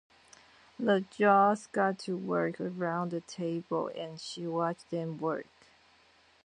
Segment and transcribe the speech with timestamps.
[0.79, 5.45] The jaws got to work around the table, and she watched them work.